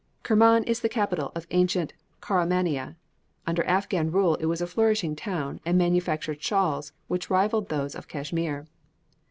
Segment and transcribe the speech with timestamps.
[0.23, 1.93] Kerman is the capital of ancient
[2.23, 2.95] Karamania.
[3.45, 7.93] Under the Afghan rule it was a flourishing town, and manufactured shawls which rivalled those
[7.93, 8.65] of Cashmere.